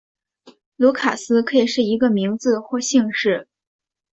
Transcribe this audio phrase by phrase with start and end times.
[0.77, 3.47] 卢卡斯可以是一个名字或姓氏。